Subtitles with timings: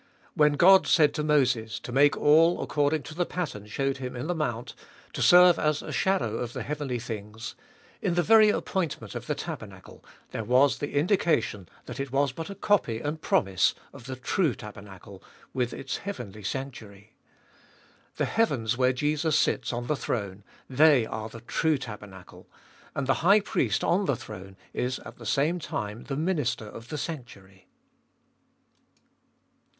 [0.33, 4.25] When God said to Moses, to make all according to the pattern showed him in
[4.25, 4.73] the mount,
[5.13, 7.53] to serve as a shadow of the heavenly things;
[8.01, 12.49] in the very appointment of the tabernacle, there was the indication that it was but
[12.49, 17.13] a copy and promise of the true tabernacle, with its heavenly sanctuary.
[18.15, 22.49] The heavens where Jesus sits on the throne, they are the true tabernacle;
[22.95, 26.89] and the High Priest on the throne is at the same time the Minister of
[26.89, 27.67] the sanctuary.